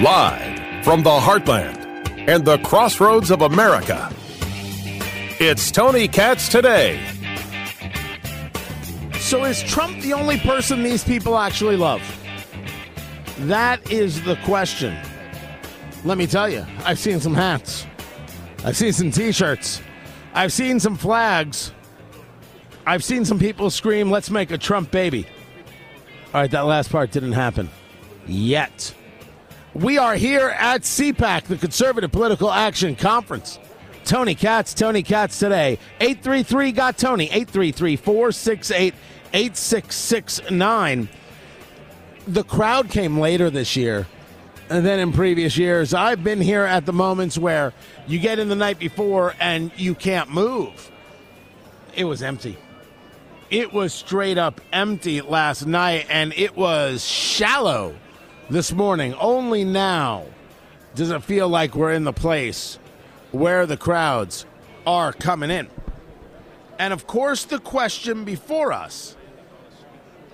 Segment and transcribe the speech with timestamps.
[0.00, 1.76] Live from the heartland
[2.26, 4.10] and the crossroads of America,
[5.38, 6.98] it's Tony Katz today.
[9.18, 12.00] So, is Trump the only person these people actually love?
[13.40, 14.96] That is the question.
[16.06, 17.86] Let me tell you, I've seen some hats,
[18.64, 19.82] I've seen some t shirts,
[20.32, 21.72] I've seen some flags,
[22.86, 25.26] I've seen some people scream, let's make a Trump baby.
[26.32, 27.68] All right, that last part didn't happen
[28.26, 28.94] yet.
[29.74, 33.60] We are here at CPAC, the Conservative Political Action Conference.
[34.04, 35.78] Tony Katz, Tony Katz today.
[36.00, 38.94] 833 got Tony, 833 468
[39.32, 41.08] 8669.
[42.26, 44.08] The crowd came later this year
[44.66, 45.94] than in previous years.
[45.94, 47.72] I've been here at the moments where
[48.08, 50.90] you get in the night before and you can't move.
[51.94, 52.58] It was empty.
[53.50, 57.94] It was straight up empty last night, and it was shallow
[58.50, 59.14] this morning.
[59.14, 60.26] Only now
[60.96, 62.78] does it feel like we're in the place
[63.30, 64.44] where the crowds
[64.84, 65.68] are coming in.
[66.78, 69.16] And of course, the question before us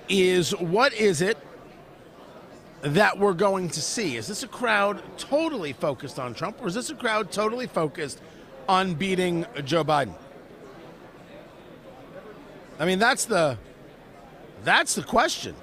[0.09, 1.37] is what is it
[2.81, 4.17] that we're going to see?
[4.17, 8.21] Is this a crowd totally focused on Trump, or is this a crowd totally focused
[8.69, 10.15] on beating Joe Biden?
[12.79, 13.59] I mean, that's the
[14.65, 15.55] that's the question.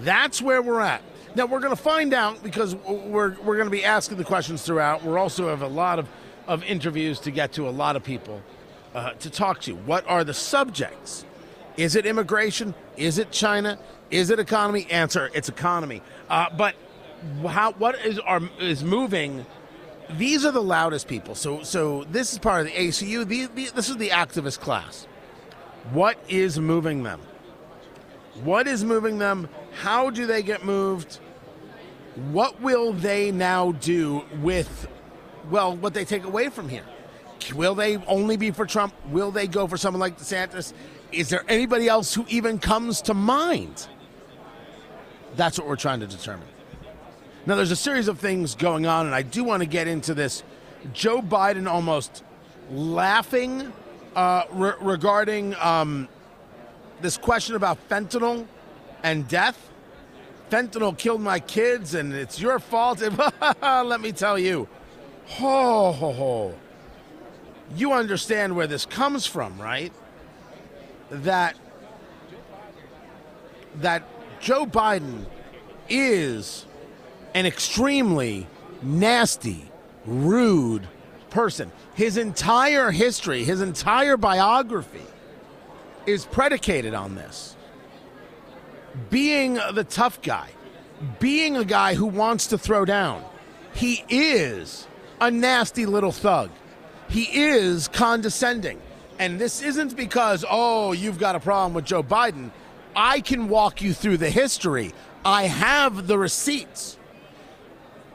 [0.00, 1.02] That's where we're at.
[1.34, 4.62] Now we're going to find out because we're we're going to be asking the questions
[4.62, 5.04] throughout.
[5.04, 6.08] We're also have a lot of
[6.46, 8.40] of interviews to get to, a lot of people
[8.94, 9.74] uh, to talk to.
[9.74, 11.24] What are the subjects?
[11.76, 12.74] Is it immigration?
[12.96, 13.78] Is it China?
[14.10, 14.86] Is it economy?
[14.90, 16.02] Answer: It's economy.
[16.30, 16.74] Uh, but
[17.46, 17.72] how?
[17.72, 18.20] What is
[18.58, 19.44] is moving?
[20.16, 21.34] These are the loudest people.
[21.34, 23.26] So so this is part of the ACU.
[23.26, 25.06] The, the, this is the activist class.
[25.92, 27.20] What is moving them?
[28.42, 29.48] What is moving them?
[29.76, 31.20] How do they get moved?
[32.32, 34.88] What will they now do with,
[35.50, 36.84] well, what they take away from here?
[37.54, 38.94] Will they only be for Trump?
[39.10, 40.72] Will they go for someone like DeSantis?
[41.12, 43.86] Is there anybody else who even comes to mind?
[45.36, 46.48] That's what we're trying to determine.
[47.44, 50.14] Now, there's a series of things going on, and I do want to get into
[50.14, 50.42] this.
[50.94, 52.24] Joe Biden almost
[52.70, 53.72] laughing
[54.16, 56.08] uh, re- regarding um,
[57.02, 58.46] this question about fentanyl
[59.02, 59.70] and death.
[60.50, 63.00] Fentanyl killed my kids, and it's your fault.
[63.62, 64.68] Let me tell you,
[65.26, 66.54] ho ho ho.
[67.74, 69.92] You understand where this comes from, right?
[71.10, 71.56] That
[73.76, 74.04] that
[74.40, 75.26] Joe Biden
[75.88, 76.64] is
[77.34, 78.46] an extremely
[78.82, 79.70] nasty,
[80.06, 80.86] rude
[81.30, 81.72] person.
[81.94, 85.02] His entire history, his entire biography
[86.06, 87.55] is predicated on this.
[89.10, 90.48] Being the tough guy,
[91.18, 93.24] being a guy who wants to throw down.
[93.74, 94.86] He is
[95.20, 96.50] a nasty little thug.
[97.08, 98.80] He is condescending.
[99.18, 102.50] And this isn't because, oh, you've got a problem with Joe Biden.
[102.94, 104.92] I can walk you through the history.
[105.24, 106.98] I have the receipts.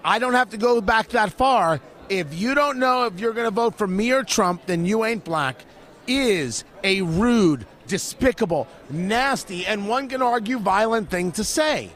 [0.04, 1.80] I don't have to go back that far.
[2.10, 5.06] If you don't know if you're going to vote for me or Trump, then you
[5.06, 5.64] ain't black.
[6.08, 11.90] Is a rude, despicable, nasty, and one can argue violent thing to say.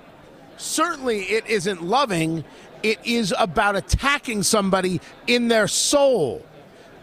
[0.57, 2.44] Certainly, it isn't loving.
[2.83, 6.45] It is about attacking somebody in their soul,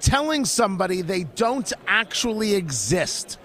[0.00, 3.38] telling somebody they don't actually exist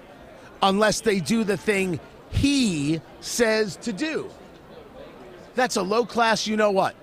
[0.62, 1.97] unless they do the thing
[2.29, 4.29] he says to do.
[5.56, 6.94] That's a low class, you know what?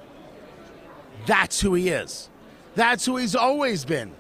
[1.25, 2.29] That's who he is.
[2.75, 4.13] That's who he's always been.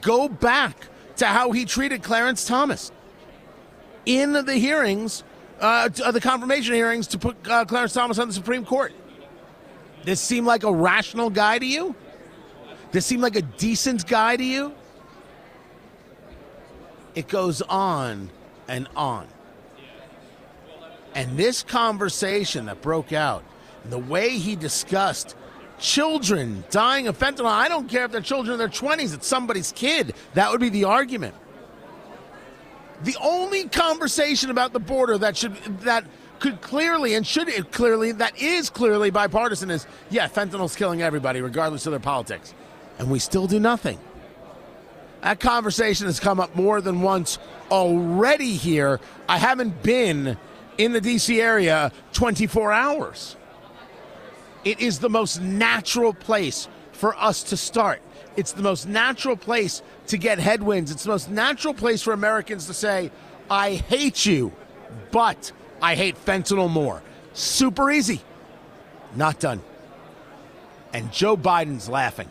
[0.00, 2.92] Go back to how he treated Clarence Thomas
[4.08, 5.22] in the hearings,
[5.60, 8.92] uh, the confirmation hearings to put uh, Clarence Thomas on the Supreme Court.
[10.04, 11.94] This seem like a rational guy to you?
[12.90, 14.72] This seem like a decent guy to you?
[17.14, 18.30] It goes on
[18.66, 19.26] and on.
[21.14, 23.44] And this conversation that broke out,
[23.84, 25.36] the way he discussed
[25.78, 29.72] children dying of fentanyl, I don't care if they're children in their 20s, it's somebody's
[29.72, 30.14] kid.
[30.32, 31.34] That would be the argument.
[33.04, 36.04] The only conversation about the border that should that
[36.40, 41.86] could clearly and should clearly that is clearly bipartisan is yeah, fentanyl's killing everybody regardless
[41.86, 42.54] of their politics.
[42.98, 43.98] And we still do nothing.
[45.22, 47.38] That conversation has come up more than once
[47.70, 49.00] already here.
[49.28, 50.36] I haven't been
[50.76, 53.36] in the DC area 24 hours.
[54.64, 56.68] It is the most natural place
[56.98, 58.02] for us to start.
[58.36, 60.90] It's the most natural place to get headwinds.
[60.90, 63.10] It's the most natural place for Americans to say,
[63.48, 64.52] I hate you,
[65.12, 67.02] but I hate fentanyl more.
[67.32, 68.20] Super easy.
[69.14, 69.62] Not done.
[70.92, 72.28] And Joe Biden's laughing.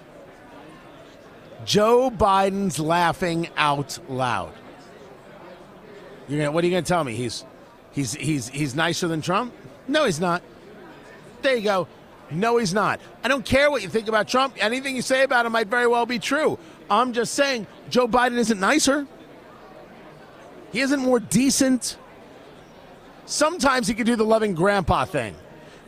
[1.66, 4.54] Joe Biden's laughing out loud.
[6.30, 7.16] Gonna, what are you going to tell me?
[7.16, 7.46] He's
[7.94, 9.54] he's he's he's nicer than Trump?
[9.88, 10.42] No, he's not.
[11.42, 11.88] There you go.
[12.30, 13.00] No, he's not.
[13.24, 14.56] I don't care what you think about Trump.
[14.60, 16.60] Anything you say about him might very well be true.
[16.90, 19.08] I'm just saying Joe Biden isn't nicer.
[20.72, 21.98] He isn't more decent.
[23.26, 25.36] Sometimes he can do the loving grandpa thing.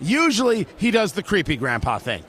[0.02, 2.24] Usually he does the creepy grandpa thing.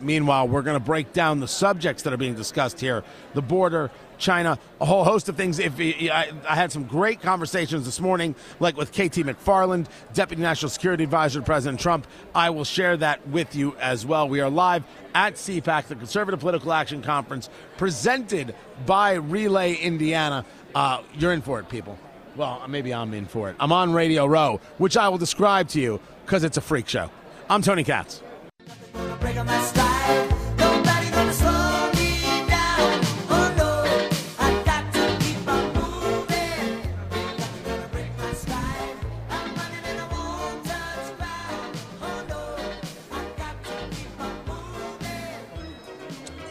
[0.00, 3.02] Meanwhile, we're going to break down the subjects that are being discussed here
[3.34, 5.58] the border, China, a whole host of things.
[5.58, 10.68] If I, I, had some great conversations this morning, like with KT McFarland, Deputy National
[10.70, 12.06] Security Advisor to President Trump.
[12.34, 14.28] I will share that with you as well.
[14.28, 14.84] We are live
[15.14, 18.54] at CPAC, the Conservative Political Action Conference, presented
[18.86, 20.44] by Relay Indiana.
[20.74, 21.98] Uh, you're in for it, people.
[22.36, 23.56] Well, maybe I'm in for it.
[23.58, 27.10] I'm on Radio Row, which I will describe to you because it's a freak show.
[27.50, 28.22] I'm Tony Katz.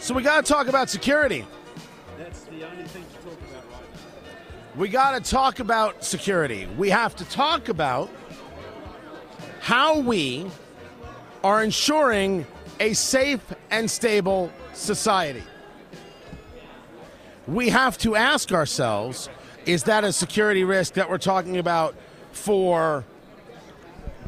[0.08, 1.46] So we got to talk about security.
[2.18, 3.82] That's the only thing to talk about right
[4.24, 4.80] now.
[4.80, 6.66] We got to talk about security.
[6.78, 8.10] We have to talk about
[9.60, 10.50] how we
[11.44, 12.48] are ensuring
[12.80, 15.44] a safe and stable society.
[17.46, 19.28] We have to ask ourselves
[19.66, 21.96] is that a security risk that we're talking about
[22.32, 23.04] for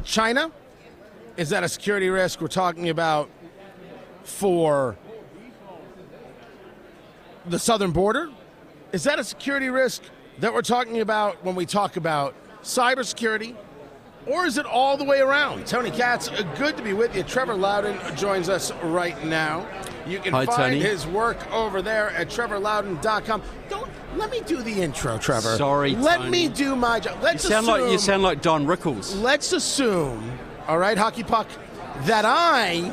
[0.04, 0.52] China?
[1.38, 3.30] Is that a security risk we're talking about
[4.24, 4.98] for
[7.46, 8.30] the southern border?
[8.92, 10.02] Is that a security risk
[10.38, 13.54] that we're talking about when we talk about cybersecurity?
[14.26, 15.66] Or is it all the way around?
[15.66, 17.22] Tony Katz, uh, good to be with you.
[17.22, 19.66] Trevor Loudon joins us right now.
[20.06, 20.80] You can Hi, find Tony.
[20.80, 23.42] his work over there at trevorloudon.com.
[23.70, 25.56] Don't let me do the intro, Trevor.
[25.56, 26.30] Sorry, Let Tony.
[26.30, 27.18] me do my job.
[27.22, 29.20] Let's sound assume, like you sound like Don Rickles.
[29.22, 30.38] let's assume,
[30.68, 31.46] all right, hockey puck,
[32.02, 32.92] that I.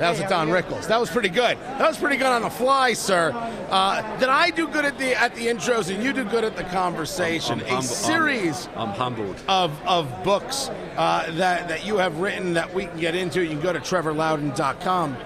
[0.00, 0.88] That was a Don Rickles.
[0.88, 1.58] That was pretty good.
[1.58, 3.32] That was pretty good on the fly, sir.
[3.70, 6.56] Uh, that I do good at the at the intros and you do good at
[6.56, 7.60] the conversation.
[7.60, 9.42] I'm a humble- series I'm, I'm humbled.
[9.46, 13.42] of, of books uh, that, that you have written that we can get into.
[13.42, 15.16] You can go to trevorloudon.com.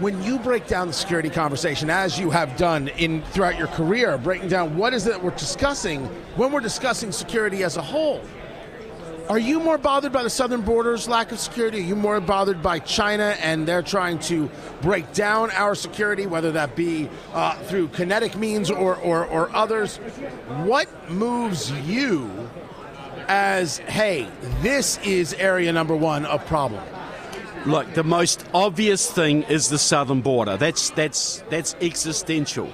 [0.00, 4.16] When you break down the security conversation, as you have done in throughout your career,
[4.18, 6.06] breaking down what is it that we're discussing
[6.36, 8.22] when we're discussing security as a whole,
[9.28, 11.78] are you more bothered by the southern border's lack of security?
[11.78, 16.52] Are you more bothered by China and they're trying to break down our security, whether
[16.52, 19.96] that be uh, through kinetic means or, or, or others?
[20.64, 22.30] What moves you
[23.28, 24.28] as, hey,
[24.60, 26.82] this is area number one of problem?
[27.64, 30.56] Look, the most obvious thing is the southern border.
[30.56, 32.68] That's that's that's existential.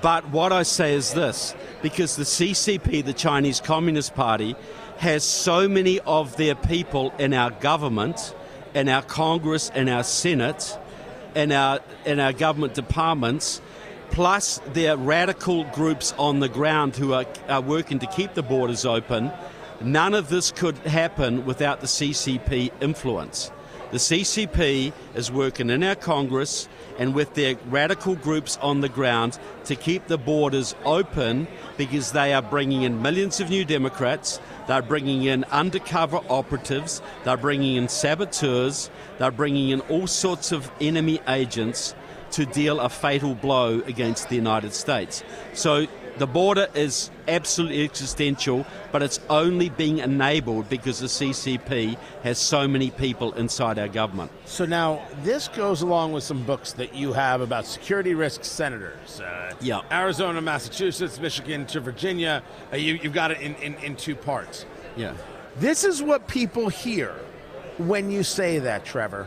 [0.00, 4.56] But what I say is this: because the CCP, the Chinese Communist Party,
[5.02, 8.36] has so many of their people in our government,
[8.72, 10.78] in our Congress, in our Senate,
[11.34, 13.60] in our in our government departments,
[14.10, 18.86] plus their radical groups on the ground who are, are working to keep the borders
[18.86, 19.32] open.
[19.80, 23.50] None of this could happen without the CCP influence.
[23.92, 26.66] The CCP is working in our Congress
[26.98, 31.46] and with their radical groups on the ground to keep the borders open
[31.76, 37.36] because they are bringing in millions of new Democrats, they're bringing in undercover operatives, they're
[37.36, 41.94] bringing in saboteurs, they're bringing in all sorts of enemy agents
[42.30, 45.22] to deal a fatal blow against the United States.
[45.52, 45.86] So
[46.22, 52.68] the border is absolutely existential, but it's only being enabled because the CCP has so
[52.68, 54.30] many people inside our government.
[54.44, 59.20] So now this goes along with some books that you have about security risk senators.
[59.20, 59.80] Uh, Yeah.
[59.90, 62.44] Arizona, Massachusetts, Michigan to Virginia.
[62.72, 64.64] Uh, you, you've got it in, in, in two parts.
[64.96, 65.14] Yeah.
[65.56, 67.16] This is what people hear
[67.78, 69.26] when you say that, Trevor.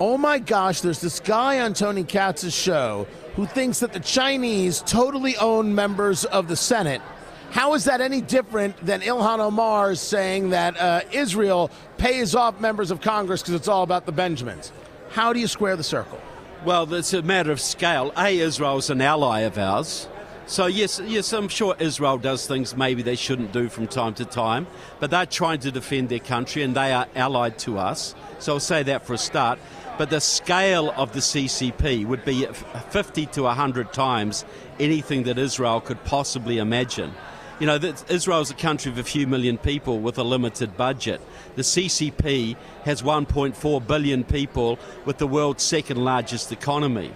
[0.00, 4.82] Oh my gosh, there's this guy on Tony Katz's show who thinks that the Chinese
[4.82, 7.02] totally own members of the Senate.
[7.50, 12.90] How is that any different than Ilhan Omar saying that uh, Israel pays off members
[12.90, 14.72] of Congress because it's all about the Benjamins?
[15.10, 16.20] How do you square the circle?
[16.64, 18.12] Well, it's a matter of scale.
[18.16, 20.08] A, Israel's an ally of ours.
[20.46, 24.26] So, yes, yes, I'm sure Israel does things maybe they shouldn't do from time to
[24.26, 24.66] time,
[25.00, 28.14] but they're trying to defend their country and they are allied to us.
[28.40, 29.58] So, I'll say that for a start.
[29.96, 32.46] But the scale of the CCP would be
[32.90, 34.44] 50 to 100 times
[34.78, 37.14] anything that Israel could possibly imagine.
[37.60, 41.20] You know, that Israel's a country of a few million people with a limited budget.
[41.54, 47.12] The CCP has 1.4 billion people with the world's second largest economy.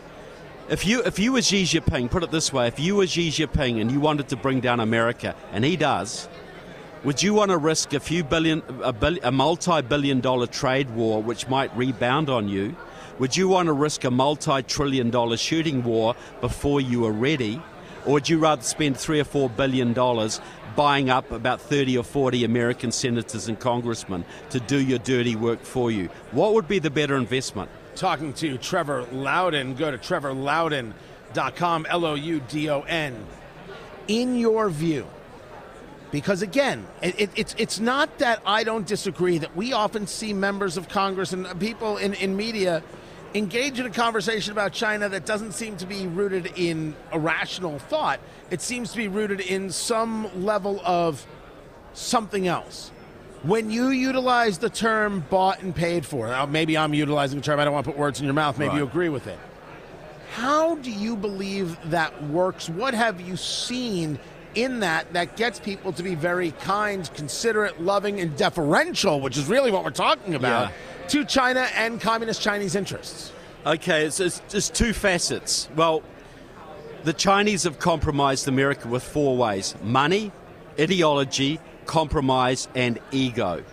[0.70, 3.30] If you, if you were Xi Jinping, put it this way, if you were Xi
[3.30, 6.28] Jinping and you wanted to bring down America, and he does,
[7.04, 11.22] would you want to risk a few billion, a, billion, a multi-billion dollar trade war
[11.22, 12.76] which might rebound on you?
[13.18, 17.62] Would you want to risk a multi-trillion dollar shooting war before you are ready?
[18.04, 20.38] Or would you rather spend three or four billion dollars
[20.76, 25.62] buying up about 30 or 40 American senators and congressmen to do your dirty work
[25.62, 26.10] for you?
[26.32, 27.70] What would be the better investment?
[27.98, 29.74] Talking to Trevor Loudon.
[29.74, 33.26] Go to trevorloudon.com, L O U D O N.
[34.06, 35.04] In your view,
[36.12, 40.32] because again, it, it, it's it's not that I don't disagree that we often see
[40.32, 42.84] members of Congress and people in, in media
[43.34, 47.80] engage in a conversation about China that doesn't seem to be rooted in a rational
[47.80, 48.20] thought.
[48.52, 51.26] It seems to be rooted in some level of
[51.94, 52.92] something else.
[53.42, 57.60] When you utilize the term bought and paid for, uh, maybe I'm utilizing the term,
[57.60, 58.78] I don't want to put words in your mouth, maybe right.
[58.78, 59.38] you agree with it.
[60.34, 62.68] How do you believe that works?
[62.68, 64.18] What have you seen
[64.54, 69.46] in that that gets people to be very kind, considerate, loving, and deferential, which is
[69.46, 70.70] really what we're talking about?
[70.70, 70.74] Yeah
[71.08, 73.32] to China and communist Chinese interests?
[73.66, 75.68] Okay, it's, it's, it's two facets.
[75.74, 76.02] Well,
[77.04, 80.32] the Chinese have compromised America with four ways money,
[80.78, 83.64] ideology, compromise, and ego.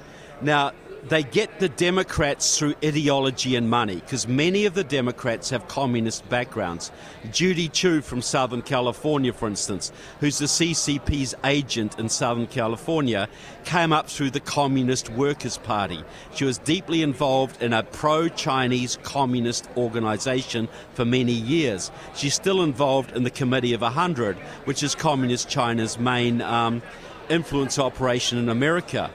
[0.42, 0.72] Now,
[1.08, 6.28] they get the Democrats through ideology and money because many of the Democrats have communist
[6.30, 6.92] backgrounds.
[7.32, 13.30] Judy Chu from Southern California, for instance, who's the CCP's agent in Southern California,
[13.66, 16.04] came up through the Communist Workers' Party.
[16.34, 21.92] She was deeply involved in a pro Chinese communist organization for many years.
[22.16, 26.82] She's still involved in the Committee of 100, which is Communist China's main um,
[27.30, 29.12] influence operation in America.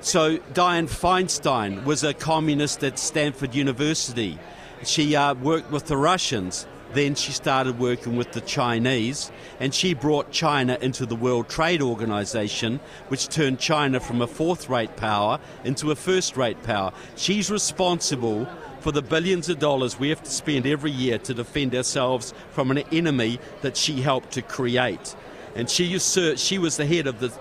[0.00, 4.38] So Dianne Feinstein was a communist at Stanford University.
[4.82, 6.66] She uh, worked with the Russians.
[6.92, 9.30] Then she started working with the Chinese,
[9.60, 14.68] and she brought China into the World Trade Organization, which turned China from a fourth
[14.68, 16.92] rate power into a first rate power.
[17.14, 18.48] She's responsible
[18.80, 22.70] for the billions of dollars we have to spend every year to defend ourselves from
[22.70, 25.14] an enemy that she helped to create.
[25.54, 27.32] And she, usurped, she was the head of the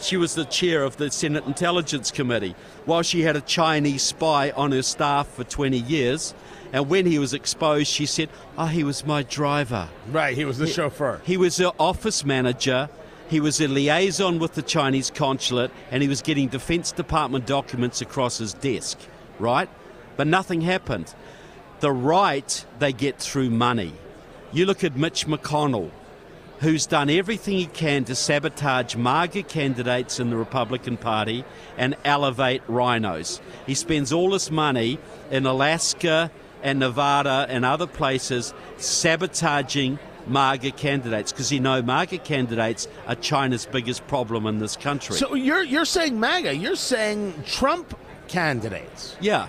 [0.00, 2.54] she was the chair of the Senate Intelligence Committee.
[2.84, 6.34] While she had a Chinese spy on her staff for 20 years,
[6.72, 9.88] and when he was exposed, she said, Oh, he was my driver.
[10.10, 11.20] Right, he was the he, chauffeur.
[11.24, 12.88] He was her office manager.
[13.28, 18.00] He was a liaison with the Chinese consulate, and he was getting Defense Department documents
[18.00, 18.98] across his desk,
[19.38, 19.68] right?
[20.16, 21.14] But nothing happened.
[21.80, 23.92] The right they get through money.
[24.52, 25.90] You look at Mitch McConnell
[26.60, 31.44] who's done everything he can to sabotage MAGA candidates in the Republican Party
[31.76, 33.40] and elevate RINOs.
[33.66, 34.98] He spends all his money
[35.30, 36.30] in Alaska
[36.62, 43.66] and Nevada and other places sabotaging MAGA candidates because you know MAGA candidates are China's
[43.66, 45.16] biggest problem in this country.
[45.16, 46.56] So you're you're saying MAGA?
[46.56, 49.16] You're saying Trump candidates?
[49.20, 49.48] Yeah.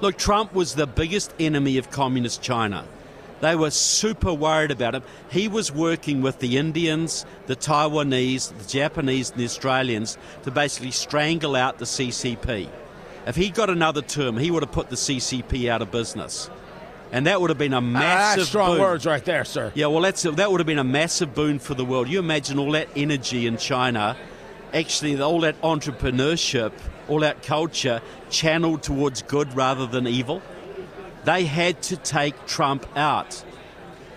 [0.00, 2.84] Look, Trump was the biggest enemy of communist China.
[3.44, 5.02] They were super worried about him.
[5.30, 10.92] He was working with the Indians, the Taiwanese, the Japanese, and the Australians to basically
[10.92, 12.70] strangle out the CCP.
[13.26, 16.48] If he got another term, he would have put the CCP out of business.
[17.12, 18.80] And that would have been a massive ah, strong boon.
[18.80, 19.72] words right there, sir.
[19.74, 22.08] Yeah, well, that's that would have been a massive boon for the world.
[22.08, 24.16] You imagine all that energy in China,
[24.72, 26.72] actually, all that entrepreneurship,
[27.08, 30.40] all that culture channeled towards good rather than evil.
[31.24, 33.44] They had to take Trump out.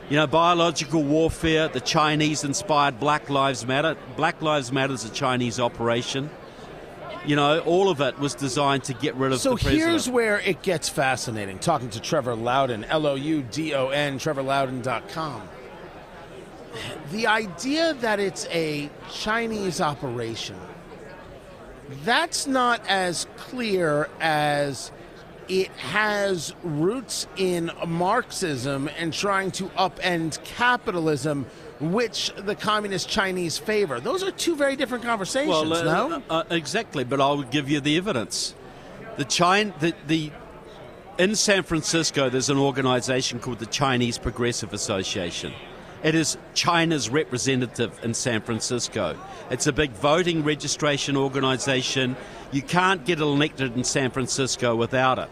[0.09, 3.97] You know, biological warfare, the Chinese inspired Black Lives Matter.
[4.15, 6.29] Black Lives Matter is a Chinese operation.
[7.25, 9.81] You know, all of it was designed to get rid of so the president.
[9.81, 11.59] So here's where it gets fascinating.
[11.59, 15.49] Talking to Trevor Loudon, L O U D O N, trevorloudon.com.
[17.11, 20.55] The idea that it's a Chinese operation,
[22.05, 24.91] that's not as clear as
[25.47, 31.45] it has roots in Marxism and trying to upend capitalism,
[31.79, 33.99] which the communist Chinese favor.
[33.99, 36.23] Those are two very different conversations, well, uh, no?
[36.29, 38.55] Uh, exactly, but I'll give you the evidence.
[39.17, 40.31] The China, the, the
[41.17, 45.53] in San Francisco, there's an organization called the Chinese Progressive Association.
[46.03, 49.17] It is China's representative in San Francisco.
[49.49, 52.15] It's a big voting registration organization.
[52.51, 55.29] You can't get elected in San Francisco without it.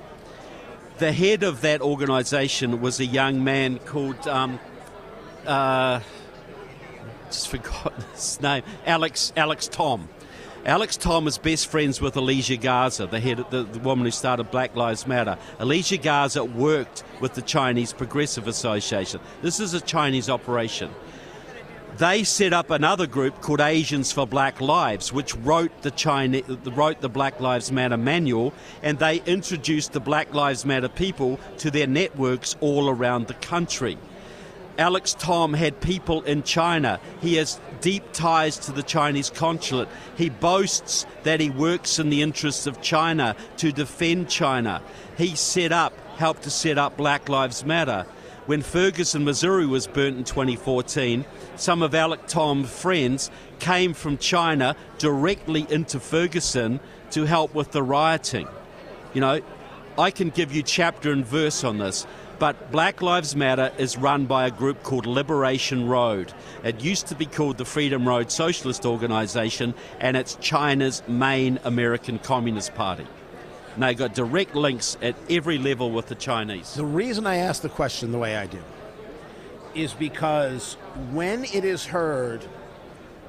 [0.97, 4.59] The head of that organization was a young man called um,
[5.45, 5.99] uh,
[7.27, 8.63] just forgotten his name.
[8.85, 10.07] Alex Alex Tom.
[10.65, 14.49] Alex Tom is best friends with Alicia Garza, the head, the, the woman who started
[14.49, 15.37] Black Lives Matter.
[15.59, 19.19] Alicia Garza worked with the Chinese Progressive Association.
[19.43, 20.89] This is a Chinese operation.
[21.97, 26.41] They set up another group called Asians for Black Lives, which wrote the China,
[26.73, 31.69] wrote the Black Lives Matter manual, and they introduced the Black Lives Matter people to
[31.69, 33.99] their networks all around the country.
[34.77, 36.99] Alex Tom had people in China.
[37.21, 39.87] He has deep ties to the Chinese consulate.
[40.17, 44.81] He boasts that he works in the interests of China to defend China.
[45.17, 48.05] He set up, helped to set up Black Lives Matter.
[48.47, 54.75] When Ferguson, Missouri was burnt in 2014, some of Alec Tom's friends came from China
[54.99, 56.79] directly into Ferguson
[57.11, 58.47] to help with the rioting.
[59.15, 59.41] You know,
[59.97, 62.05] I can give you chapter and verse on this.
[62.37, 66.33] But Black Lives Matter is run by a group called Liberation Road.
[66.63, 72.19] It used to be called the Freedom Road Socialist Organization, and it's China's main American
[72.19, 73.07] Communist Party.
[73.73, 76.73] And they got direct links at every level with the Chinese.
[76.73, 78.61] The reason I ask the question the way I do
[79.73, 80.73] is because
[81.11, 82.45] when it is heard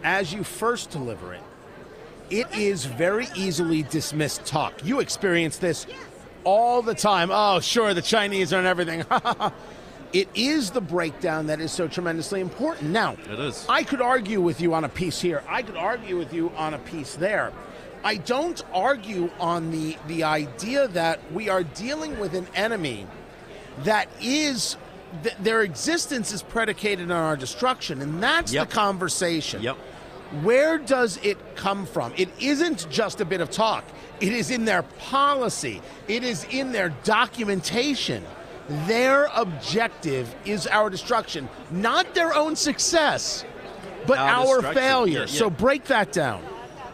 [0.02, 1.42] as you first deliver it,
[2.28, 4.84] it is very easily dismissed talk.
[4.84, 5.86] You experience this
[6.46, 7.30] all the time.
[7.30, 9.04] Oh, sure, the Chinese are and everything.
[10.12, 12.90] it is the breakdown that is so tremendously important.
[12.90, 13.66] Now, it is.
[13.68, 15.42] I could argue with you on a piece here.
[15.48, 17.52] I could argue with you on a piece there.
[18.04, 23.06] I don't argue on the the idea that we are dealing with an enemy
[23.82, 24.76] that is
[25.24, 28.68] th- their existence is predicated on our destruction, and that's yep.
[28.68, 29.60] the conversation.
[29.62, 29.76] Yep.
[30.42, 32.12] Where does it come from?
[32.16, 33.84] It isn't just a bit of talk.
[34.20, 38.24] It is in their policy, it is in their documentation.
[38.86, 43.44] Their objective is our destruction, not their own success,
[44.06, 45.20] but our, our failure.
[45.20, 45.38] Yeah, yeah.
[45.38, 46.42] So break that down.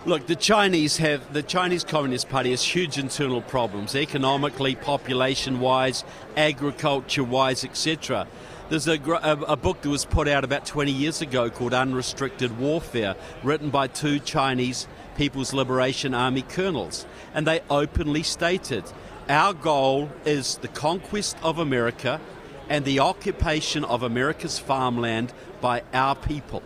[0.05, 6.05] Look, the Chinese have the Chinese Communist Party has huge internal problems, economically, population-wise,
[6.37, 8.27] agriculture-wise, etc.
[8.69, 12.59] There's a, a, a, book that was put out about 20 years ago called Unrestricted
[12.59, 17.07] Warfare, written by two Chinese People's Liberation Army colonels.
[17.35, 18.85] And they openly stated
[19.29, 22.21] our goal is the conquest of America
[22.69, 26.63] and the occupation of America's farmland by our people.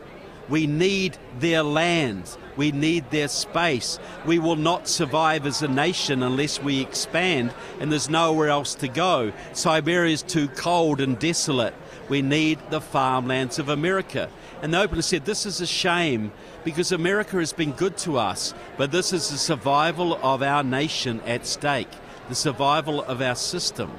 [0.49, 2.37] We need their land.
[2.57, 3.99] We need their space.
[4.25, 8.89] We will not survive as a nation unless we expand, and there's nowhere else to
[8.89, 9.33] go.
[9.53, 11.75] Siberia is too cold and desolate.
[12.09, 14.31] We need the farmlands of America.
[14.63, 16.33] And they openly said, This is a shame
[16.65, 21.21] because America has been good to us, but this is the survival of our nation
[21.27, 21.91] at stake,
[22.29, 23.91] the survival of our system.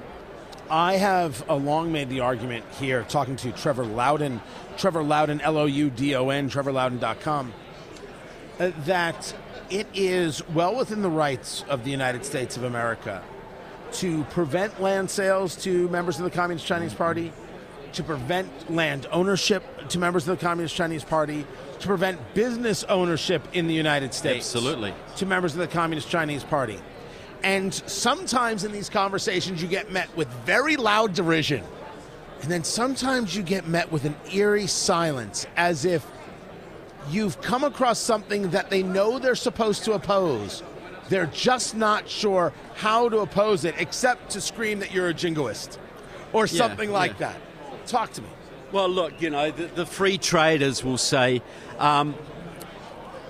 [0.69, 4.41] I have long made the argument here, talking to Trevor Loudon,
[4.77, 7.53] Trevor Loudon, L O U D O N, trevorloudon.com,
[8.59, 9.33] uh, that
[9.69, 13.23] it is well within the rights of the United States of America
[13.93, 17.31] to prevent land sales to members of the Communist Chinese Party,
[17.97, 21.47] to prevent land ownership to members of the Communist Chinese Party,
[21.79, 24.45] to prevent business ownership in the United States.
[24.45, 24.93] Absolutely.
[25.17, 26.79] To members of the Communist Chinese Party.
[27.43, 31.63] And sometimes in these conversations, you get met with very loud derision.
[32.43, 36.05] And then sometimes you get met with an eerie silence as if
[37.09, 40.61] you've come across something that they know they're supposed to oppose.
[41.09, 45.79] They're just not sure how to oppose it except to scream that you're a jingoist
[46.31, 47.31] or something yeah, like yeah.
[47.33, 47.41] that.
[47.87, 48.27] Talk to me.
[48.73, 51.41] Well, look, you know, the, the free traders will say,
[51.79, 52.15] um,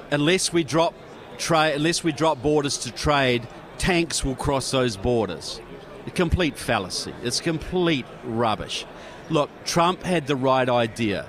[0.10, 0.96] unless we drop
[1.38, 5.62] trade, unless we drop borders to trade, tanks will cross those borders.
[6.08, 7.14] A complete fallacy.
[7.22, 8.86] It's complete rubbish.
[9.30, 11.28] Look, Trump had the right idea.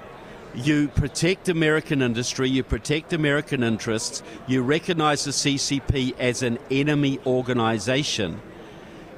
[0.54, 7.20] You protect American industry, you protect American interests, you recognize the CCP as an enemy
[7.26, 8.40] organization.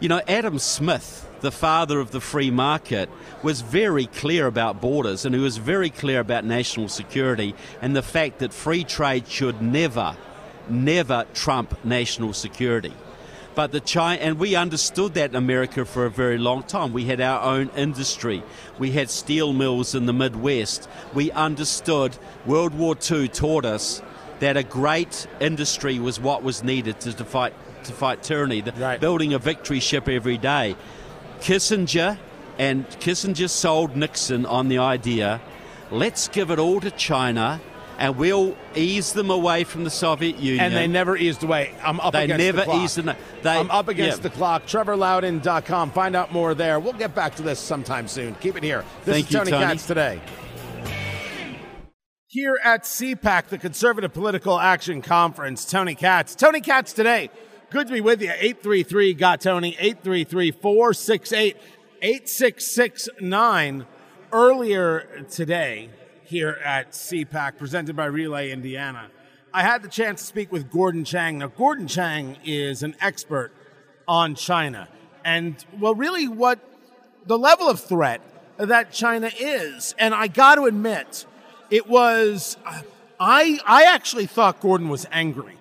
[0.01, 3.09] You know, Adam Smith, the father of the free market,
[3.43, 8.03] was very clear about borders and he was very clear about national security and the
[8.03, 10.17] fact that free trade should never,
[10.69, 12.93] never trump national security.
[13.55, 16.93] But the China, and we understood that in America for a very long time.
[16.93, 18.43] We had our own industry.
[18.79, 20.89] We had steel mills in the Midwest.
[21.15, 22.17] We understood.
[22.47, 24.03] World War II taught us
[24.39, 27.53] that a great industry was what was needed to fight
[27.85, 28.61] to fight tyranny.
[28.61, 29.01] The, right.
[29.01, 30.77] Building a victory ship every day.
[31.41, 32.19] Kissinger
[32.59, 35.41] and Kissinger sold Nixon on the idea
[35.91, 37.61] let's give it all to China
[37.99, 40.65] and we'll ease them away from the Soviet Union.
[40.65, 41.75] And they never eased away.
[41.83, 42.83] I'm up they against never the clock.
[42.83, 43.17] eased them.
[43.43, 44.23] They, I'm up against yeah.
[44.23, 44.65] the clock.
[44.65, 45.91] TrevorLoudon.com.
[45.91, 46.81] Find out more there.
[46.81, 48.37] We'll get back to this sometime soon.
[48.37, 48.87] Keep it here.
[49.05, 50.21] This Thank is Tony, you, Tony Katz today.
[52.29, 56.35] Here at CPAC, the Conservative Political Action Conference, Tony Katz.
[56.35, 57.29] Tony Katz today.
[57.71, 58.33] Good to be with you.
[58.33, 61.57] 833 got Tony, 833 468
[62.03, 63.87] 8669.
[64.33, 65.91] Earlier today,
[66.25, 69.09] here at CPAC, presented by Relay Indiana,
[69.55, 71.39] I had the chance to speak with Gordon Chang.
[71.39, 73.53] Now, Gordon Chang is an expert
[74.09, 74.89] on China.
[75.25, 76.59] And, well, really, what
[77.27, 78.21] the level of threat
[78.57, 79.95] that China is.
[79.97, 81.25] And I got to admit,
[81.71, 82.57] it was
[83.21, 85.60] I I actually thought Gordon was angry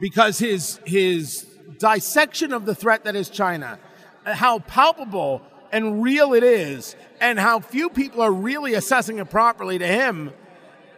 [0.00, 1.46] because his his
[1.78, 3.78] dissection of the threat that is China,
[4.24, 9.78] how palpable and real it is, and how few people are really assessing it properly
[9.78, 10.32] to him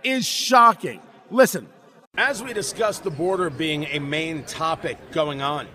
[0.04, 1.00] is shocking.
[1.30, 1.68] Listen,
[2.16, 5.66] as we discussed the border being a main topic going on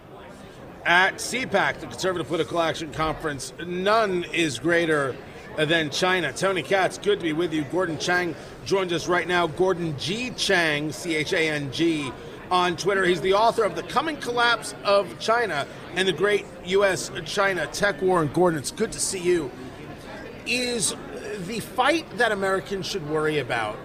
[0.86, 5.16] at CPAC, the Conservative Political Action Conference, none is greater
[5.58, 6.32] than China.
[6.34, 7.64] Tony Katz, good to be with you.
[7.66, 9.48] Gordon Chang joins us right now.
[9.48, 10.32] Gordon G.
[10.32, 12.12] Chang, C H A N G,
[12.52, 13.06] on Twitter.
[13.06, 17.10] He's the author of The Coming Collapse of China and the Great U.S.
[17.26, 18.22] China Tech War.
[18.22, 19.50] And Gordon, it's good to see you.
[20.46, 20.94] Is
[21.48, 23.78] the fight that Americans should worry about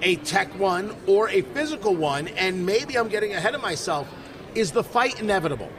[0.00, 2.28] a tech one or a physical one?
[2.28, 4.08] And maybe I'm getting ahead of myself.
[4.54, 5.70] Is the fight inevitable?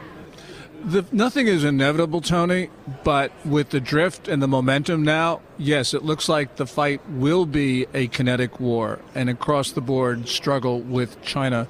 [0.86, 2.70] The, nothing is inevitable, Tony,
[3.06, 7.46] but with the drift and the momentum now, yes, it looks like the fight will
[7.46, 11.70] be a kinetic war and across the board struggle with China.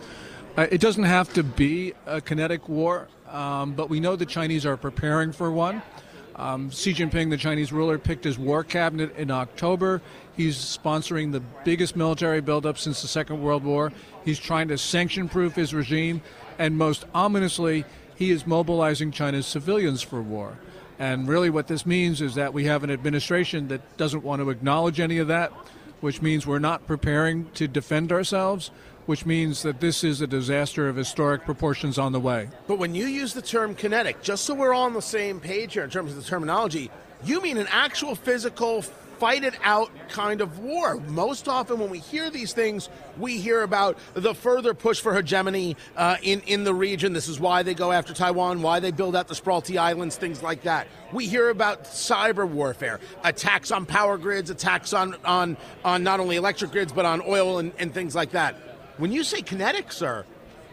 [0.56, 4.68] Uh, it doesn't have to be a kinetic war, um, but we know the Chinese
[4.68, 5.82] are preparing for one.
[6.36, 10.00] Um, Xi Jinping, the Chinese ruler, picked his war cabinet in October.
[10.38, 13.92] He's sponsoring the biggest military buildup since the Second World War.
[14.26, 16.22] He's trying to sanction proof his regime,
[16.60, 17.84] and most ominously,
[18.16, 20.60] he is mobilizing China's civilians for war.
[21.00, 24.52] And really, what this means is that we have an administration that doesn't want to
[24.52, 25.52] acknowledge any of that,
[26.02, 28.70] which means we're not preparing to defend ourselves,
[29.06, 32.50] which means that this is a disaster of historic proportions on the way.
[32.68, 35.74] But when you use the term kinetic, just so we're all on the same page
[35.74, 36.90] here in terms of the terminology,
[37.24, 38.84] you mean an actual physical
[39.24, 40.98] fight it out kind of war.
[41.08, 45.78] Most often, when we hear these things, we hear about the further push for hegemony
[45.96, 47.14] uh, in in the region.
[47.14, 50.44] This is why they go after Taiwan, why they build out the Spratly Islands, things
[50.44, 50.88] like that.
[51.14, 56.36] We hear about cyber warfare, attacks on power grids, attacks on on on not only
[56.36, 58.58] electric grids but on oil and, and things like that.
[58.98, 60.26] When you say kinetic, sir,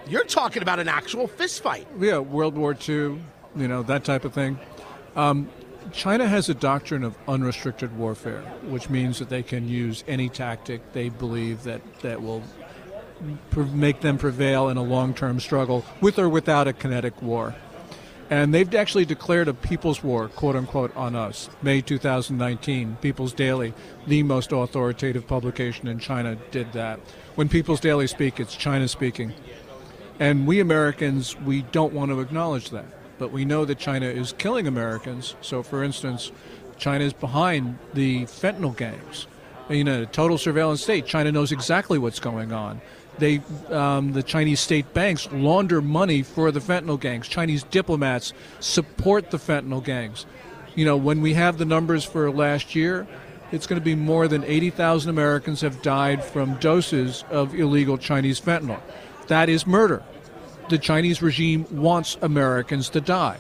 [0.07, 1.87] you're talking about an actual fist fight.
[1.99, 3.19] Yeah, World War II,
[3.57, 4.59] you know that type of thing.
[5.17, 5.49] Um,
[5.93, 10.93] China has a doctrine of unrestricted warfare, which means that they can use any tactic
[10.93, 12.43] they believe that, that will
[13.73, 17.55] make them prevail in a long term struggle, with or without a kinetic war.
[18.31, 21.51] And they've actually declared a people's war, quote unquote, on us.
[21.62, 23.75] May 2019, People's Daily,
[24.07, 27.01] the most authoritative publication in China, did that.
[27.35, 29.33] When People's Daily speak, it's China speaking.
[30.21, 32.87] And we Americans, we don't want to acknowledge that
[33.21, 35.37] but we know that China is killing Americans.
[35.43, 36.33] So, for instance,
[36.79, 39.27] China is behind the fentanyl gangs.
[39.69, 42.81] In a total surveillance state, China knows exactly what's going on.
[43.18, 47.29] They, um, the Chinese state banks launder money for the fentanyl gangs.
[47.29, 50.27] Chinese diplomats support the fentanyl gangs.
[50.75, 53.07] You know, when we have the numbers for last year,
[53.53, 58.40] it's going to be more than 80,000 Americans have died from doses of illegal Chinese
[58.40, 58.81] fentanyl.
[59.27, 60.03] That is murder
[60.70, 63.37] the Chinese regime wants Americans to die.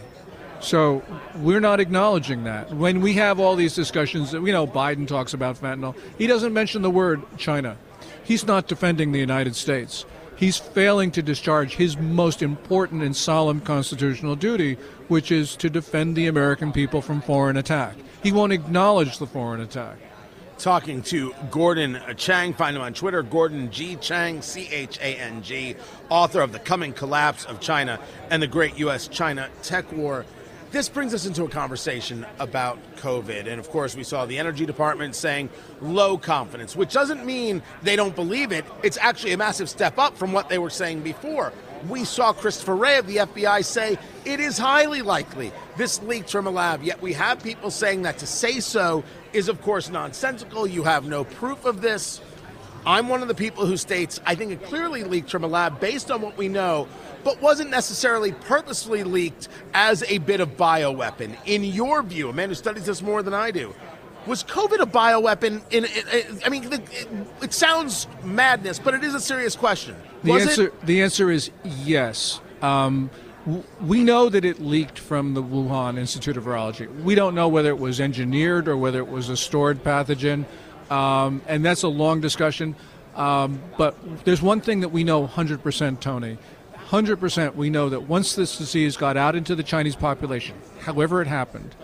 [0.60, 1.02] So
[1.36, 2.74] we're not acknowledging that.
[2.74, 6.82] When we have all these discussions, you know, Biden talks about fentanyl, he doesn't mention
[6.82, 7.78] the word China.
[8.30, 10.04] He's not defending the United States.
[10.36, 14.74] He's failing to discharge his most important and solemn constitutional duty,
[15.08, 17.96] which is to defend the American people from foreign attack.
[18.22, 19.96] He won't acknowledge the foreign attack
[20.58, 22.52] talking to Gordon Chang.
[22.52, 23.96] Find him on Twitter, Gordon G.
[23.96, 25.74] Chang, C H A N G,
[26.08, 27.98] author of The Coming Collapse of China
[28.30, 29.08] and the Great U.S.
[29.08, 30.24] China Tech War.
[30.70, 33.48] This brings us into a conversation about COVID.
[33.48, 37.96] And of course, we saw the Energy Department saying low confidence, which doesn't mean they
[37.96, 38.64] don't believe it.
[38.84, 41.52] It's actually a massive step up from what they were saying before.
[41.88, 46.46] We saw Christopher Wray of the FBI say it is highly likely this leaked from
[46.46, 49.02] a lab, yet we have people saying that to say so
[49.32, 50.68] is, of course, nonsensical.
[50.68, 52.20] You have no proof of this.
[52.86, 55.80] I'm one of the people who states I think it clearly leaked from a lab
[55.80, 56.86] based on what we know,
[57.24, 61.36] but wasn't necessarily purposely leaked as a bit of bioweapon.
[61.46, 63.74] In your view, a man who studies this more than I do,
[64.26, 65.62] was COVID a bioweapon?
[65.72, 67.08] In, in, in I mean, it,
[67.42, 69.96] it, sounds madness, but it is a serious question.
[70.22, 70.86] The was answer, it?
[70.86, 72.40] the answer is yes.
[72.62, 73.10] Um,
[73.80, 77.02] we know that it leaked from the Wuhan Institute of Virology.
[77.02, 80.44] We don't know whether it was engineered or whether it was a stored pathogen,
[80.90, 82.76] um, and that's a long discussion.
[83.16, 86.38] Um, but there's one thing that we know 100%, Tony.
[86.90, 91.28] 100% we know that once this disease got out into the Chinese population, however it
[91.28, 91.74] happened,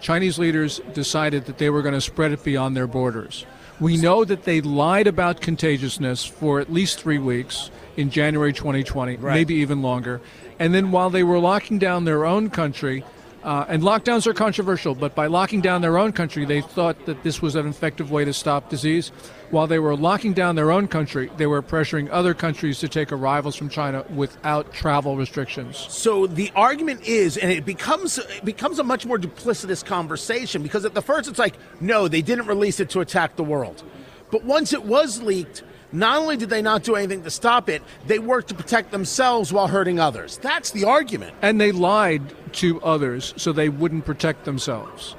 [0.00, 3.46] Chinese leaders decided that they were going to spread it beyond their borders.
[3.78, 9.16] We know that they lied about contagiousness for at least three weeks in January 2020,
[9.16, 9.34] Right.
[9.34, 10.20] maybe even longer.
[10.58, 13.04] And then while they were locking down their own country,
[13.44, 17.22] uh, and lockdowns are controversial, but by locking down their own country, they thought that
[17.22, 19.12] this was an effective way to stop disease.
[19.50, 23.12] While they were locking down their own country, they were pressuring other countries to take
[23.12, 25.78] arrivals from China without travel restrictions.
[25.88, 30.84] So the argument is, and it becomes it becomes a much more duplicitous conversation because
[30.84, 33.82] at the first it's like, no, they didn't release it to attack the world,
[34.30, 37.82] but once it was leaked, not only did they not do anything to stop it,
[38.06, 40.36] they worked to protect themselves while hurting others.
[40.38, 41.34] That's the argument.
[41.40, 42.22] And they lied
[42.54, 45.16] to others so they wouldn't protect themselves.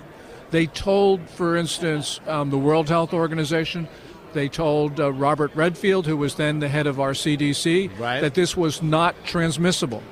[0.52, 3.88] They told, for instance, um, the World Health Organization,
[4.34, 8.22] they told uh, Robert Redfield, who was then the head of our CDC, Right.
[8.22, 10.04] that this was not transmissible.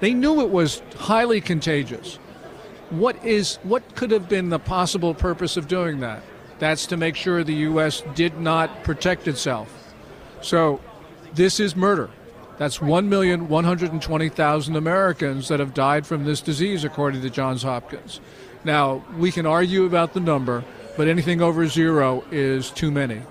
[0.00, 2.16] They knew it was highly contagious.
[2.90, 6.22] What is what could have been the possible purpose of doing that?
[6.58, 8.02] That's to make sure the U.S.
[8.14, 9.92] did not protect itself.
[10.40, 10.80] So,
[11.34, 12.10] this is murder.
[12.58, 18.20] That's 1,120,000 Americans that have died from this disease, according to Johns Hopkins.
[18.64, 20.64] Now, we can argue about the number,
[20.96, 23.22] but anything over zero is too many.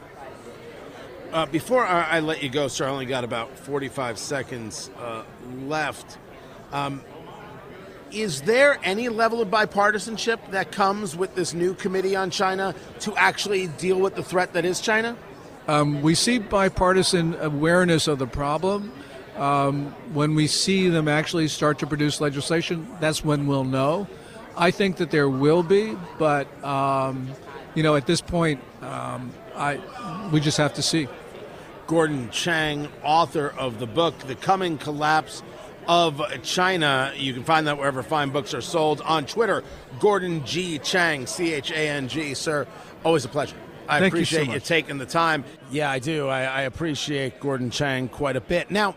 [1.34, 5.24] Uh, before I, I let you go, sir, I only got about 45 seconds uh,
[5.65, 6.19] left.
[6.72, 7.02] Um,
[8.12, 13.15] is there any level of bipartisanship that comes with this new committee on China to
[13.15, 15.17] actually deal with the threat that is China?
[15.67, 18.91] Um, we see bipartisan awareness of the problem.
[19.36, 24.08] Um, when we see them actually start to produce legislation, that's when we'll know.
[24.56, 27.28] I think that there will be, but um,
[27.74, 29.80] you know, at this point, um, I
[30.32, 31.08] we just have to see.
[31.88, 35.43] Gordon Chang, author of the book The Coming Collapse
[35.88, 37.12] of China.
[37.15, 39.02] You can find that wherever fine books are sold.
[39.02, 39.63] On Twitter,
[40.00, 40.80] Gordon G.
[40.80, 42.34] Chang, C H A N G.
[42.34, 42.67] Sir,
[43.04, 43.58] always a pleasure.
[43.88, 45.43] I Thank you so appreciate you, taking the time.
[45.69, 46.30] Yeah, I do.
[46.30, 48.72] I, I appreciate Gordon Chang quite a bit.
[48.72, 48.96] Now,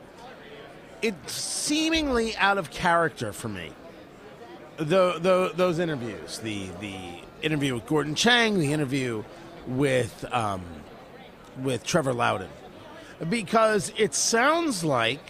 [1.02, 3.72] it's seemingly out of character for me.
[4.76, 6.96] The, the, those interviews, the, the
[7.42, 9.24] interview with Gordon Chang, the interview
[9.66, 10.62] with um,
[11.62, 12.50] with Trevor Loudon
[13.28, 15.20] because it sounds like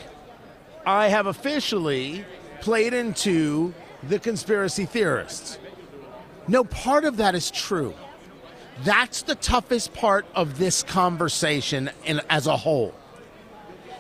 [0.85, 2.25] I have officially
[2.61, 3.75] played into
[4.09, 5.59] the conspiracy theorists.
[6.49, 7.95] No, part of that is true.
[8.85, 12.95] That's the toughest part of this conversation in, as a whole.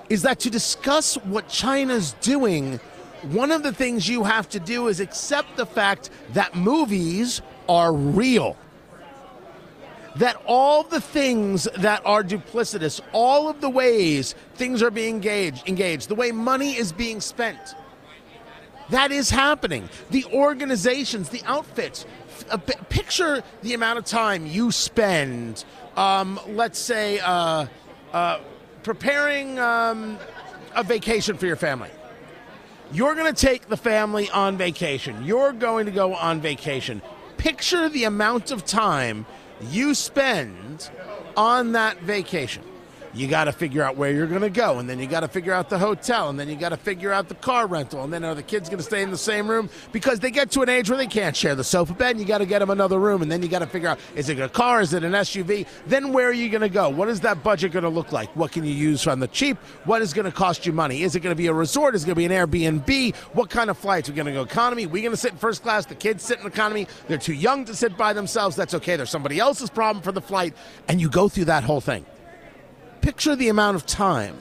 [0.09, 2.79] Is that to discuss what China's doing,
[3.23, 7.93] one of the things you have to do is accept the fact that movies are
[7.93, 8.57] real
[10.17, 15.69] that all the things that are duplicitous, all of the ways things are being engaged,
[15.69, 17.75] engaged, the way money is being spent,
[18.91, 19.89] that is happening.
[20.11, 22.07] The organizations, the outfits.
[22.51, 25.65] Uh, picture the amount of time you spend,
[25.97, 27.67] um, let's say, uh,
[28.13, 28.39] uh,
[28.83, 30.19] preparing um,
[30.75, 31.91] a vacation for your family.
[32.93, 35.25] You're going to take the family on vacation.
[35.25, 37.03] You're going to go on vacation.
[37.37, 39.27] Picture the amount of time
[39.61, 40.91] you spend
[41.37, 42.63] on that vacation.
[43.17, 45.29] You got to figure out where you're going to go, and then you got to
[45.29, 48.13] figure out the hotel, and then you got to figure out the car rental, and
[48.13, 50.61] then are the kids going to stay in the same room because they get to
[50.61, 52.69] an age where they can't share the sofa bed, and you got to get them
[52.69, 55.03] another room, and then you got to figure out is it a car, is it
[55.03, 55.67] an SUV?
[55.87, 56.91] Then where are you going to go?
[56.91, 58.29] What is that budget going to look like?
[58.37, 59.57] What can you use on the cheap?
[59.87, 61.03] What is going to cost you money?
[61.03, 61.95] Is it going to be a resort?
[61.95, 63.17] Is it going to be an Airbnb?
[63.33, 64.11] What kind of flights?
[64.11, 64.85] We're going to go economy.
[64.85, 65.87] We're going to sit in first class.
[65.87, 66.87] The kids sit in economy.
[67.09, 68.57] They're too young to sit by themselves.
[68.57, 68.97] That's okay.
[68.97, 70.55] There's somebody else's problem for the flight,
[70.87, 72.05] and you go through that whole thing
[73.07, 74.37] picture the amount of time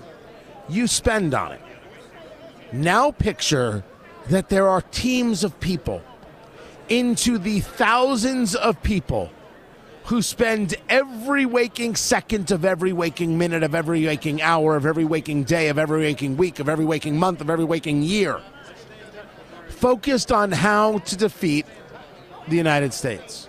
[0.68, 1.62] you spend on it.
[2.74, 3.84] Now picture
[4.30, 6.02] that there are teams of people
[6.90, 9.30] into the thousands of people
[10.06, 15.06] who spend every waking second of every waking minute of every waking hour of every
[15.06, 18.42] waking day of every waking week of every waking month of every waking year
[19.70, 21.68] focused on how to defeat
[22.48, 23.48] the United States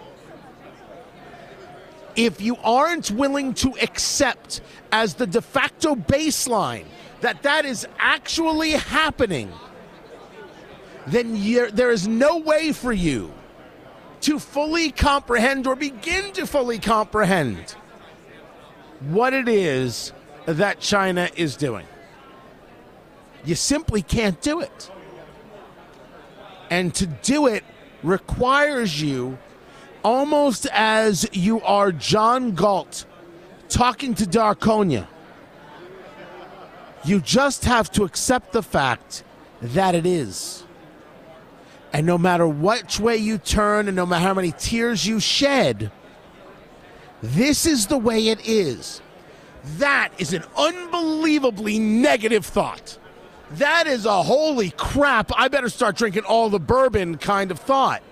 [2.17, 6.85] if you aren't willing to accept as the de facto baseline
[7.21, 9.53] that that is actually happening,
[11.07, 11.35] then
[11.75, 13.33] there is no way for you
[14.23, 17.77] to fully comprehend or begin to fully comprehend
[19.01, 20.13] what it is
[20.47, 21.87] that China is doing.
[23.45, 24.91] You simply can't do it.
[26.71, 27.63] And to do it
[28.03, 29.39] requires you
[30.07, 33.07] almost as you are John Galt
[33.69, 35.05] talking to Dagny
[37.05, 39.25] You just have to accept the fact
[39.61, 40.63] that it is.
[41.93, 45.91] And no matter which way you turn and no matter how many tears you shed,
[47.21, 49.03] this is the way it is.
[49.79, 52.97] That is an unbelievably negative thought.
[53.53, 58.05] That is a holy crap, I better start drinking all the bourbon kind of thought.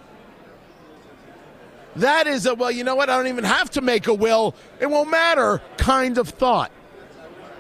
[1.97, 4.55] That is a, well, you know what, I don't even have to make a will,
[4.81, 6.73] it won't matter kind of thought.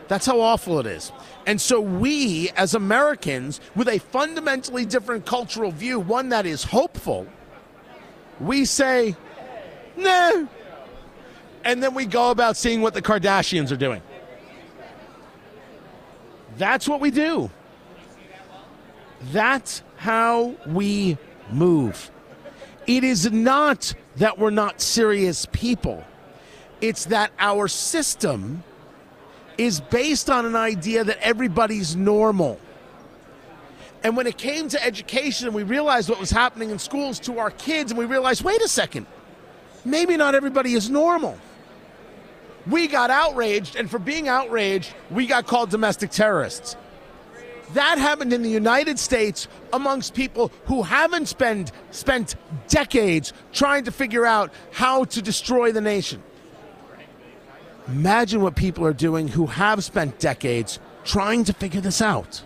[0.08, 1.12] That's how awful it is.
[1.46, 7.26] And so, we as Americans, with a fundamentally different cultural view, one that is hopeful,
[8.40, 9.14] we say,
[9.96, 10.46] nah.
[11.64, 14.02] And then we go about seeing what the Kardashians are doing.
[16.56, 17.50] That's what we do.
[19.32, 21.16] That's how we
[21.50, 22.10] move.
[22.86, 26.04] It is not that we're not serious people,
[26.80, 28.62] it's that our system
[29.58, 32.58] is based on an idea that everybody's normal.
[34.02, 37.50] And when it came to education, we realized what was happening in schools to our
[37.50, 39.06] kids, and we realized wait a second,
[39.84, 41.38] maybe not everybody is normal.
[42.66, 46.76] We got outraged, and for being outraged, we got called domestic terrorists.
[47.74, 52.36] That happened in the United States amongst people who haven't spent, spent
[52.68, 56.22] decades trying to figure out how to destroy the nation.
[57.88, 62.42] Imagine what people are doing who have spent decades trying to figure this out.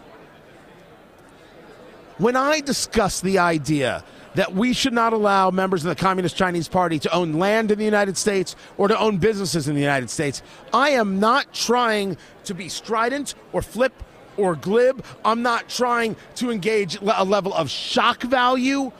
[2.17, 6.69] When I discuss the idea that we should not allow members of the Communist Chinese
[6.69, 10.09] Party to own land in the United States or to own businesses in the United
[10.09, 13.93] States, I am not trying to be strident or flip
[14.39, 15.05] or glib.
[15.25, 18.93] I'm not trying to engage a level of shock value.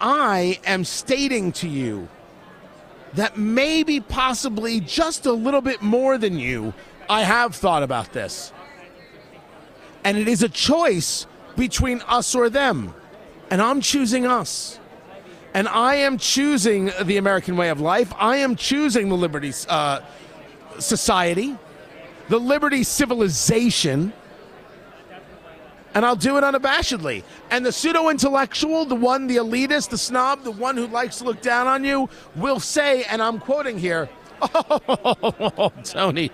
[0.00, 2.08] I am stating to you
[3.14, 6.72] that maybe, possibly, just a little bit more than you,
[7.08, 8.52] I have thought about this.
[10.04, 12.94] And it is a choice between us or them.
[13.50, 14.78] And I'm choosing us.
[15.54, 18.12] And I am choosing the American way of life.
[18.18, 20.00] I am choosing the Liberty uh,
[20.78, 21.56] Society,
[22.28, 24.12] the Liberty Civilization
[25.96, 27.24] and I'll do it unabashedly.
[27.50, 31.24] And the pseudo intellectual, the one, the elitist, the snob, the one who likes to
[31.24, 34.10] look down on you, will say, and I'm quoting here,
[34.42, 36.30] oh, Tony.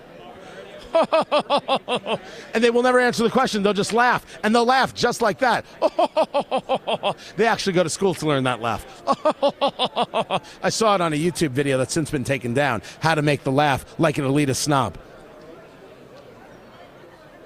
[2.53, 3.63] and they will never answer the question.
[3.63, 4.25] They'll just laugh.
[4.43, 5.63] And they'll laugh just like that.
[7.37, 8.85] they actually go to school to learn that laugh.
[10.61, 13.45] I saw it on a YouTube video that's since been taken down how to make
[13.45, 14.97] the laugh like an elitist snob.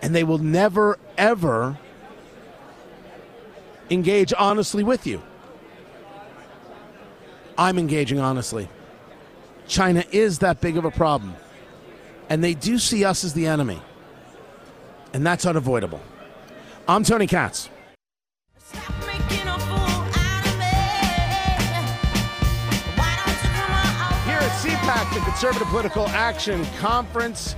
[0.01, 1.77] And they will never, ever
[3.89, 5.21] engage honestly with you.
[7.57, 8.69] I'm engaging honestly.
[9.67, 11.35] China is that big of a problem.
[12.29, 13.81] And they do see us as the enemy.
[15.13, 16.01] And that's unavoidable.
[16.87, 17.69] I'm Tony Katz.
[18.73, 18.83] Here
[24.39, 27.55] at CPAC, the Conservative Political Action Conference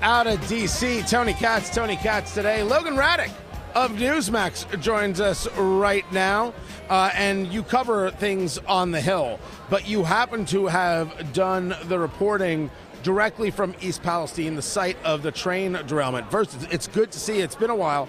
[0.00, 1.02] out of D.C.
[1.02, 2.62] Tony Katz, Tony Katz today.
[2.62, 3.30] Logan Ratick
[3.74, 6.54] of Newsmax joins us right now.
[6.88, 9.38] Uh, and you cover things on the Hill,
[9.70, 12.70] but you happen to have done the reporting
[13.02, 16.30] directly from East Palestine, the site of the train derailment.
[16.30, 17.40] First, it's good to see.
[17.40, 18.08] It's been a while.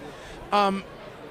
[0.51, 0.83] Um,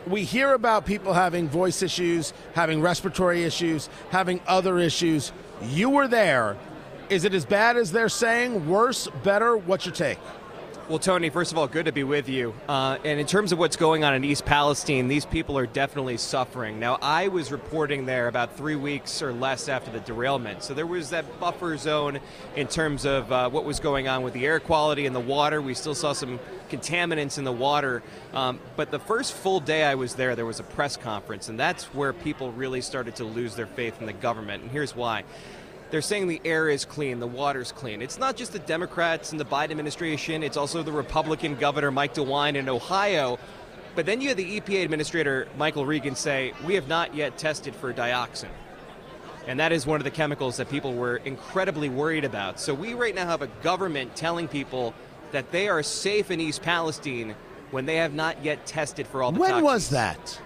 [0.06, 5.32] we hear about people having voice issues, having respiratory issues, having other issues.
[5.62, 6.56] You were there.
[7.08, 8.68] Is it as bad as they're saying?
[8.68, 9.08] Worse?
[9.22, 9.56] Better?
[9.56, 10.18] What's your take?
[10.88, 12.52] Well, Tony, first of all, good to be with you.
[12.68, 16.16] Uh, and in terms of what's going on in East Palestine, these people are definitely
[16.16, 16.80] suffering.
[16.80, 20.64] Now, I was reporting there about three weeks or less after the derailment.
[20.64, 22.18] So there was that buffer zone
[22.56, 25.62] in terms of uh, what was going on with the air quality and the water.
[25.62, 28.02] We still saw some contaminants in the water.
[28.34, 31.58] Um, but the first full day I was there, there was a press conference, and
[31.60, 34.64] that's where people really started to lose their faith in the government.
[34.64, 35.22] And here's why
[35.92, 38.00] they're saying the air is clean, the water's clean.
[38.00, 42.14] It's not just the Democrats and the Biden administration, it's also the Republican governor Mike
[42.14, 43.38] DeWine in Ohio.
[43.94, 47.76] But then you had the EPA administrator Michael Regan say, We have not yet tested
[47.76, 48.48] for dioxin.
[49.46, 52.58] And that is one of the chemicals that people were incredibly worried about.
[52.58, 54.94] So we right now have a government telling people
[55.32, 57.34] that they are safe in East Palestine
[57.70, 59.64] when they have not yet tested for all the When toxins.
[59.64, 60.40] was that?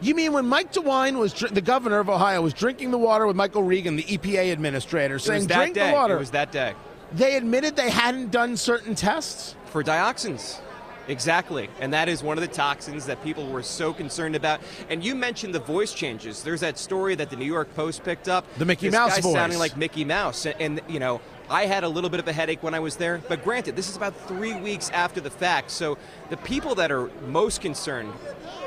[0.00, 3.36] You mean when Mike DeWine was the governor of Ohio was drinking the water with
[3.36, 5.88] Michael Regan, the EPA administrator, saying drink day.
[5.88, 6.16] the water?
[6.16, 6.74] It was that day.
[7.12, 10.60] They admitted they hadn't done certain tests for dioxins.
[11.08, 11.68] Exactly.
[11.80, 14.60] And that is one of the toxins that people were so concerned about.
[14.90, 16.42] And you mentioned the voice changes.
[16.42, 18.44] There's that story that the New York Post picked up.
[18.58, 19.32] The Mickey this Mouse guy voice.
[19.34, 20.46] sounding like Mickey Mouse.
[20.46, 22.96] And, and, you know, I had a little bit of a headache when I was
[22.96, 25.70] there, but granted, this is about three weeks after the fact.
[25.70, 25.96] So
[26.28, 28.12] the people that are most concerned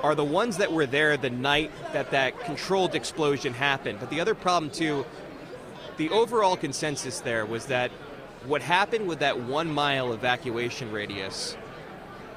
[0.01, 3.99] are the ones that were there the night that that controlled explosion happened.
[3.99, 5.05] But the other problem, too,
[5.97, 7.91] the overall consensus there was that
[8.45, 11.57] what happened with that one mile evacuation radius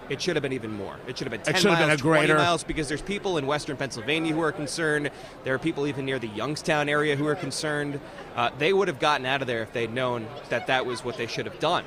[0.09, 0.97] it should have been even more.
[1.07, 2.89] It should have been 10 It should have miles, been a greater- 20 miles, because
[2.89, 5.11] there's people in western Pennsylvania who are concerned.
[5.45, 8.01] There are people even near the Youngstown area who are concerned.
[8.37, 11.17] Uh, they would have gotten out of there if they'd known that that was what
[11.17, 11.85] they should have done.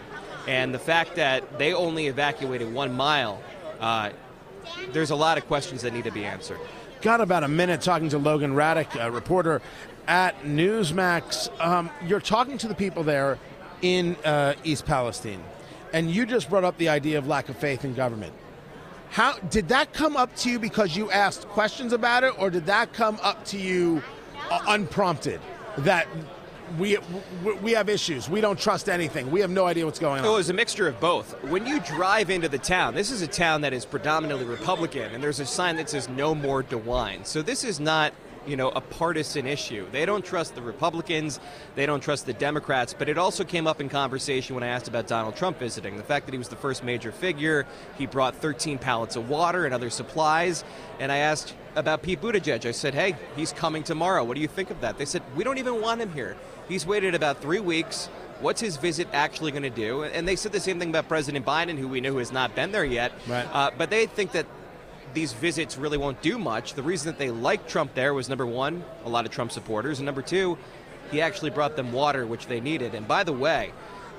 [0.48, 3.42] And the fact that they only evacuated one mile,
[3.80, 4.12] uh,
[4.92, 6.60] there's a lot of questions that need to be answered.
[7.02, 9.62] Got about a minute talking to Logan Ratick, a reporter
[10.08, 11.50] at Newsmax.
[11.60, 13.38] Um, you're talking to the people there
[13.82, 15.44] in uh, East Palestine,
[15.96, 18.34] and you just brought up the idea of lack of faith in government.
[19.12, 22.66] How did that come up to you because you asked questions about it, or did
[22.66, 24.04] that come up to you
[24.52, 25.40] uh, unprompted?
[25.78, 26.06] That
[26.78, 26.98] we,
[27.62, 28.30] we have issues.
[28.30, 29.32] We don't trust anything.
[29.32, 30.26] We have no idea what's going on.
[30.26, 31.42] It was a mixture of both.
[31.46, 35.24] When you drive into the town, this is a town that is predominantly Republican, and
[35.24, 38.12] there's a sign that says "No More DeWine." So this is not,
[38.48, 39.88] you know, a partisan issue.
[39.92, 41.40] They don't trust the Republicans,
[41.76, 42.94] they don't trust the Democrats.
[42.98, 45.98] But it also came up in conversation when I asked about Donald Trump visiting.
[45.98, 47.66] The fact that he was the first major figure,
[47.98, 50.64] he brought 13 pallets of water and other supplies,
[51.00, 52.66] and I asked about Pete Buttigieg.
[52.66, 54.24] I said, "Hey, he's coming tomorrow.
[54.24, 56.38] What do you think of that?" They said, "We don't even want him here.
[56.68, 58.10] He's waited about three weeks."
[58.42, 60.04] What's his visit actually going to do?
[60.04, 62.74] And they said the same thing about President Biden, who we know has not been
[62.74, 63.14] there yet.
[63.30, 63.48] Right.
[63.52, 64.46] Uh, but they think that
[65.16, 66.74] these visits really won't do much.
[66.74, 70.00] The reason that they liked Trump there was number one, a lot of Trump supporters,
[70.00, 70.58] and number two,
[71.10, 72.94] he actually brought them water, which they needed.
[72.94, 73.72] And by the way,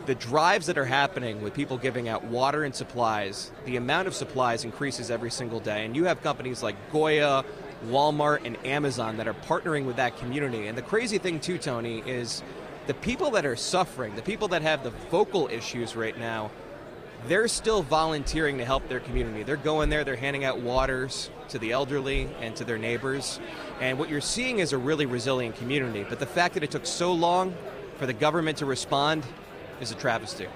[0.06, 4.14] the drives that are happening with people giving out water and supplies, the amount of
[4.14, 5.84] supplies increases every single day.
[5.84, 7.44] And you have companies like Goya,
[7.88, 10.66] Walmart, and Amazon that are partnering with that community.
[10.66, 12.42] And the crazy thing, too, Tony, is
[12.86, 16.50] the people that are suffering, the people that have the vocal issues right now,
[17.28, 19.42] they're still volunteering to help their community.
[19.42, 23.40] They're going there, they're handing out waters to the elderly and to their neighbors.
[23.80, 26.04] And what you're seeing is a really resilient community.
[26.08, 27.54] But the fact that it took so long
[27.98, 29.24] for the government to respond
[29.80, 30.46] is a travesty.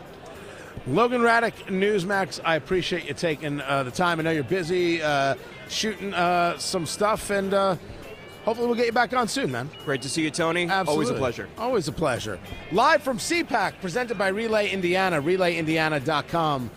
[0.86, 2.40] Logan Ratick, Newsmax.
[2.44, 4.18] I appreciate you taking uh, the time.
[4.18, 5.34] I know you're busy uh,
[5.68, 7.76] shooting uh, some stuff, and uh,
[8.44, 9.70] hopefully we'll get you back on soon, man.
[9.84, 10.64] Great to see you, Tony.
[10.64, 10.92] Absolutely.
[10.92, 11.48] Always a pleasure.
[11.58, 12.38] Always a pleasure.
[12.72, 16.70] Live from CPAC, presented by Relay Indiana, relayindiana.com.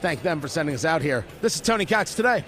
[0.00, 1.24] Thank them for sending us out here.
[1.40, 2.44] This is Tony Katz today.